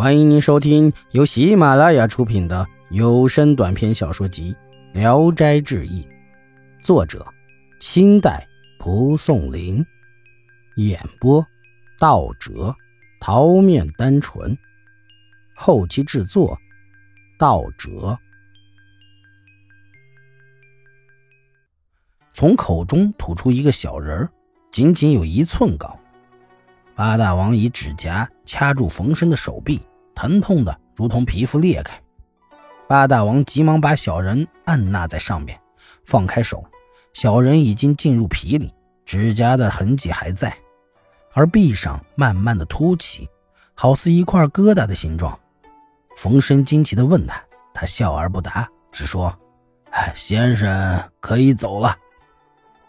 [0.00, 4.56] 欢迎您收听由喜马拉雅出品的有声短篇小说集
[4.98, 6.02] 《聊斋志异》，
[6.82, 7.26] 作者：
[7.80, 8.48] 清代
[8.78, 9.84] 蒲松龄，
[10.76, 11.46] 演播：
[11.98, 12.74] 道哲、
[13.20, 14.56] 桃面单纯，
[15.54, 16.58] 后期制作：
[17.38, 18.18] 道哲。
[22.32, 24.30] 从口中吐出一个小人儿，
[24.72, 25.94] 仅仅有一寸高。
[26.94, 29.78] 八大王以指甲掐住冯生的手臂。
[30.20, 31.98] 疼痛的如同皮肤裂开，
[32.86, 35.58] 八大王急忙把小人按捺在上面，
[36.04, 36.62] 放开手，
[37.14, 38.70] 小人已经进入皮里，
[39.06, 40.54] 指甲的痕迹还在，
[41.32, 43.26] 而臂上慢慢的凸起，
[43.72, 45.40] 好似一块疙瘩的形状。
[46.18, 49.34] 冯生惊奇的问他，他笑而不答，只说
[49.90, 51.96] ：“哎，先生可以走了。”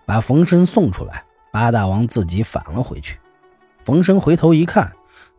[0.05, 3.17] 把冯生送出来，八大王自己返了回去。
[3.85, 4.91] 冯生回头一看。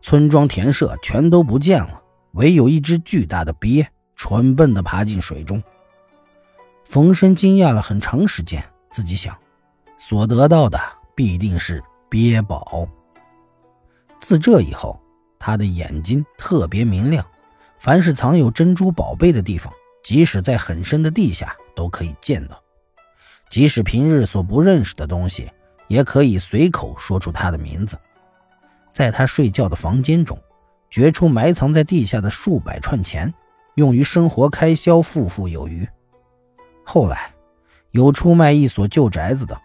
[0.03, 2.01] 村庄田舍全都不见了，
[2.33, 5.63] 唯有一只巨大的鳖蠢笨地爬进水中。
[6.83, 8.61] 冯生惊讶了很长时间，
[8.91, 9.33] 自己想，
[9.97, 10.77] 所得到的
[11.15, 12.85] 必定是鳖宝。
[14.19, 15.01] 自这以后，
[15.39, 17.25] 他的眼睛特别明亮，
[17.79, 19.71] 凡是藏有珍珠宝贝的地方，
[20.03, 22.57] 即使在很深的地下都可以见到；
[23.49, 25.49] 即使平日所不认识的东西，
[25.87, 27.97] 也可以随口说出它的名字。
[28.93, 30.37] 在他睡觉的房间中，
[30.89, 33.33] 掘出埋藏在地下的数百串钱，
[33.75, 35.87] 用于生活开销，富富有余。
[36.85, 37.33] 后来，
[37.91, 39.59] 有出卖一所旧宅子的，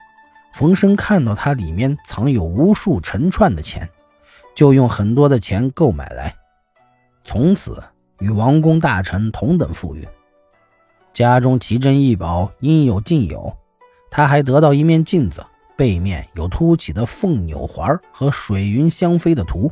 [0.55, 3.89] 冯生看到他里面藏有无数成串的钱，
[4.55, 6.35] 就用很多的钱购买来，
[7.23, 7.83] 从此
[8.21, 10.09] 与王公大臣同等富裕。
[11.13, 13.55] 家中奇珍异宝应有尽有，
[14.11, 15.45] 他还得到一面镜子。
[15.79, 19.71] 背面有凸起的凤钮环和水云相飞的图，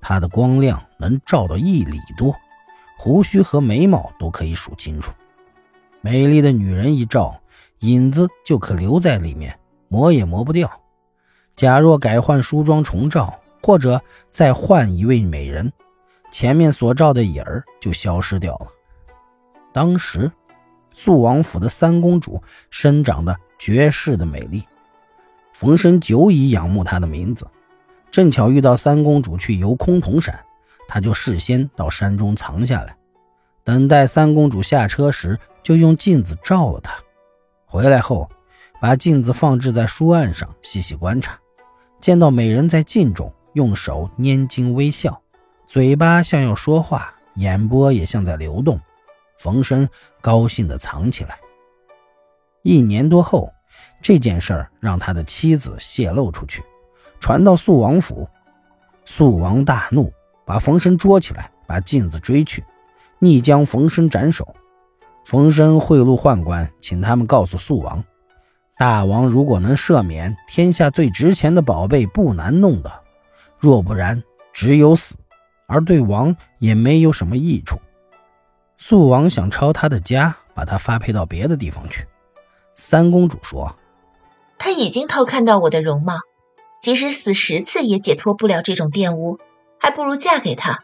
[0.00, 2.32] 它的光亮能照到一里多，
[2.96, 5.12] 胡须和眉毛都可以数清楚。
[6.00, 7.40] 美丽的女人一照，
[7.80, 10.70] 影子就可留在里面，磨也磨不掉。
[11.56, 14.00] 假若改换梳妆重照，或者
[14.30, 15.72] 再换一位美人，
[16.30, 18.68] 前面所照的影儿就消失掉了。
[19.72, 20.30] 当时，
[20.92, 24.62] 肃王府的三公主生长得绝世的美丽。
[25.58, 27.46] 冯生久已仰慕她的名字，
[28.10, 30.38] 正巧遇到三公主去游崆峒山，
[30.86, 32.94] 他就事先到山中藏下来，
[33.64, 36.92] 等待三公主下车时，就用镜子照了她。
[37.64, 38.28] 回来后，
[38.82, 41.38] 把镜子放置在书案上，细细观察，
[42.02, 45.18] 见到美人在镜中用手拈睛微笑，
[45.66, 48.78] 嘴巴像要说话，眼波也像在流动。
[49.38, 49.88] 冯生
[50.20, 51.38] 高兴地藏起来。
[52.60, 53.50] 一年多后。
[54.06, 56.62] 这件事儿让他的妻子泄露出去，
[57.18, 58.28] 传到肃王府，
[59.04, 60.12] 肃王大怒，
[60.44, 62.62] 把冯生捉起来，把镜子追去，
[63.18, 64.54] 逆将冯生斩首。
[65.24, 68.04] 冯生贿赂宦官，请他们告诉肃王，
[68.78, 72.90] 大王如果能赦免，天下最值钱的宝贝不难弄的；
[73.58, 75.16] 若不然，只有死，
[75.66, 77.76] 而对王也没有什么益处。
[78.78, 82.06] 肃王想抄他的家，把他发配到别的地方去。
[82.76, 83.76] 三公主说。
[84.58, 86.14] 他已经偷看到我的容貌，
[86.80, 89.38] 即使死十次也解脱不了这种玷污，
[89.78, 90.82] 还不如嫁给他。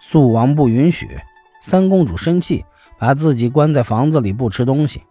[0.00, 1.18] 肃王不允许，
[1.60, 2.64] 三公主生气，
[2.98, 5.02] 把自己关在房子里不吃东西。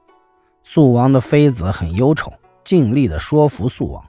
[0.64, 4.06] 肃王的妃子很忧愁，尽力的说服肃王，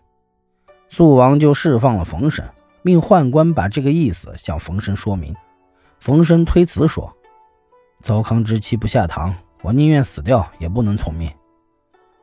[0.89, 2.47] 肃王就释放了冯生，
[2.83, 5.35] 命宦官把这个意思向冯生说明。
[5.99, 7.15] 冯生推辞说
[8.03, 11.31] ：“糟糠之妻不下堂，我宁愿死掉也不能从命。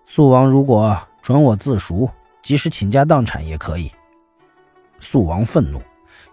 [0.05, 2.09] 肃王如果……”准我自赎，
[2.41, 3.89] 即使倾家荡产也可以。
[4.99, 5.81] 肃王愤怒，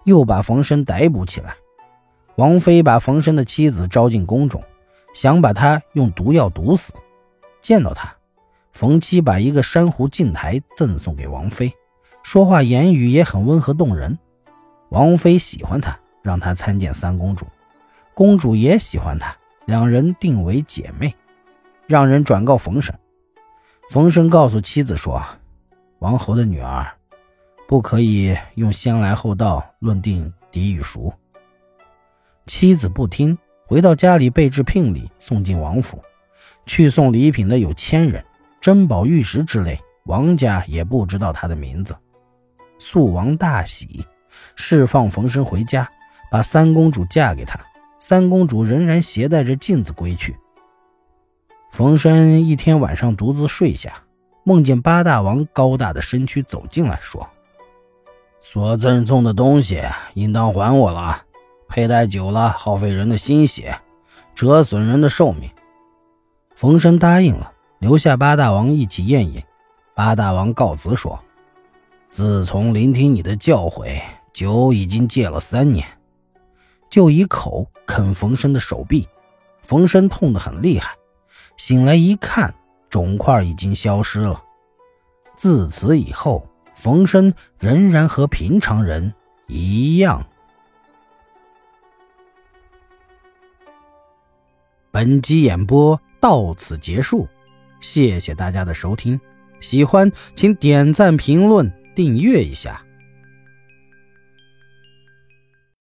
[0.03, 1.55] 又把冯生逮捕起来。
[2.35, 4.61] 王妃把冯生的妻子招进宫中，
[5.15, 6.93] 想把他用毒药毒死。
[7.61, 8.13] 见到他，
[8.73, 11.73] 冯妻把一个珊瑚镜台赠送给王妃，
[12.25, 14.19] 说话言语也很温和动人。
[14.89, 17.47] 王妃喜欢他，让他参见三公主。
[18.13, 19.37] 公主也喜欢他，
[19.67, 21.15] 两人定为姐妹，
[21.87, 22.93] 让人转告冯生。
[23.91, 25.21] 冯生告诉妻子说
[25.99, 26.87] ：“王侯的女儿，
[27.67, 31.13] 不可以用先来后到论定嫡与淑。”
[32.47, 36.01] 妻子不听，回到家里备置聘礼，送进王府。
[36.67, 38.25] 去送礼品的有千人，
[38.61, 41.93] 珍宝玉石之类，王家也不知道他的名字。
[42.79, 44.07] 肃王大喜，
[44.55, 45.91] 释放冯生回家，
[46.31, 47.59] 把三公主嫁给他。
[47.99, 50.37] 三公主仍然携带着镜子归去。
[51.71, 54.03] 冯生一天晚上独自睡下，
[54.43, 57.27] 梦见八大王高大的身躯走进来，说
[58.43, 59.81] ：“所赠送的东西
[60.15, 61.23] 应当还我了，
[61.69, 63.81] 佩戴久了耗费人的心血，
[64.35, 65.49] 折损人的寿命。
[66.57, 69.41] 冯生答应了，留下八大王一起宴饮。
[69.95, 71.19] 八大王告辞说
[72.11, 74.03] ：“自从聆听你的教诲，
[74.33, 75.87] 酒已经戒了三年。”
[76.91, 79.09] 就一口啃冯生的手臂，
[79.63, 80.97] 冯生痛得很厉害。
[81.61, 82.55] 醒来一看，
[82.89, 84.43] 肿块已经消失了。
[85.37, 89.13] 自此以后，冯生仍然和平常人
[89.47, 90.27] 一样。
[94.91, 97.29] 本集演播到此结束，
[97.79, 99.21] 谢谢大家的收听。
[99.61, 102.83] 喜欢请点赞、评论、订阅一下。